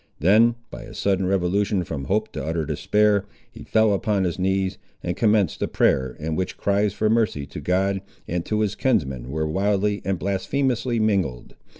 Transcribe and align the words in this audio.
Then, 0.19 0.55
by 0.71 0.81
a 0.81 0.95
sudden 0.95 1.27
revolution 1.27 1.83
from 1.83 2.05
hope 2.05 2.31
to 2.31 2.43
utter 2.43 2.65
despair, 2.65 3.25
he 3.51 3.61
fell 3.61 3.93
upon 3.93 4.23
his 4.23 4.39
knees, 4.39 4.79
and 5.03 5.15
commenced 5.15 5.61
a 5.61 5.67
prayer, 5.67 6.17
in 6.19 6.35
which 6.35 6.57
cries 6.57 6.91
for 6.93 7.07
mercy 7.07 7.45
to 7.45 7.59
God 7.61 8.01
and 8.27 8.43
to 8.47 8.61
his 8.61 8.73
kinsman 8.73 9.29
were 9.29 9.45
wildly 9.45 10.01
and 10.03 10.17
blasphemously 10.17 10.99
mingled. 10.99 11.53